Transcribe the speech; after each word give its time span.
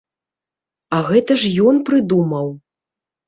А 0.95 1.01
гэта 1.09 1.37
ж 1.43 1.53
ён 1.71 1.75
прыдумаў. 1.89 2.47